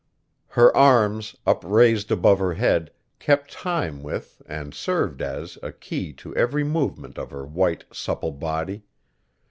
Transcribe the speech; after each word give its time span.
Her 0.47 0.75
arms, 0.75 1.35
upraised 1.45 2.09
above 2.09 2.39
her 2.39 2.55
head, 2.55 2.89
kept 3.19 3.51
time 3.51 4.01
with 4.01 4.41
and 4.47 4.73
served 4.73 5.21
as 5.21 5.59
a 5.61 5.71
key 5.71 6.11
to 6.13 6.35
every 6.35 6.63
movement 6.63 7.19
of 7.19 7.29
her 7.29 7.45
white, 7.45 7.85
supple 7.93 8.31
body. 8.31 8.81